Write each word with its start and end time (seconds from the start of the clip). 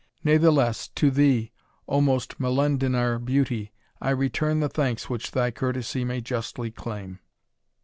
Natheless, 0.23 0.87
to 0.95 1.11
thee, 1.11 1.51
O 1.87 2.01
most 2.01 2.39
Molendinar 2.39 3.23
beauty, 3.23 3.71
I 4.01 4.09
return 4.09 4.59
the 4.59 4.67
thanks 4.67 5.11
which 5.11 5.29
thy 5.29 5.51
courtesy 5.51 6.03
may 6.03 6.21
justly 6.21 6.71
claim." 6.71 7.19